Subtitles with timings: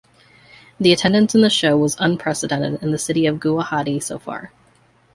[0.79, 4.51] The attendance in the show was unprecedented in the city of Guwahati so far.